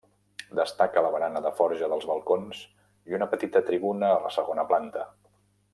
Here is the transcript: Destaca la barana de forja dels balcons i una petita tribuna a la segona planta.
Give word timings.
Destaca 0.59 1.03
la 1.07 1.11
barana 1.15 1.41
de 1.47 1.51
forja 1.59 1.89
dels 1.93 2.07
balcons 2.13 2.63
i 3.11 3.17
una 3.19 3.31
petita 3.35 3.65
tribuna 3.69 4.11
a 4.17 4.21
la 4.27 4.33
segona 4.41 4.65
planta. 4.73 5.05